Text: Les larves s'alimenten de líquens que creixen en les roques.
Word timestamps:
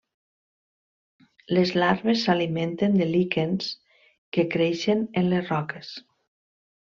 Les 1.57 1.73
larves 1.75 2.23
s'alimenten 2.27 2.97
de 3.03 3.07
líquens 3.11 3.67
que 4.37 4.47
creixen 4.55 5.05
en 5.23 5.29
les 5.35 5.49
roques. 5.55 5.93